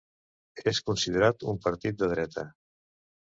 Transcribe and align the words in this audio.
És 0.71 0.79
considerat 0.87 1.45
un 1.53 1.61
partit 1.67 2.01
de 2.01 2.11
dreta. 2.15 2.47